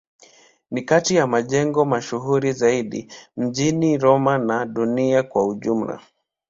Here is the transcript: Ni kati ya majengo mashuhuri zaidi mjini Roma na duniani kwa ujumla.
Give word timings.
Ni 0.71 0.81
kati 0.81 1.15
ya 1.15 1.27
majengo 1.27 1.85
mashuhuri 1.85 2.51
zaidi 2.53 3.11
mjini 3.37 3.97
Roma 3.97 4.37
na 4.37 4.65
duniani 4.65 5.27
kwa 5.27 5.47
ujumla. 5.47 5.99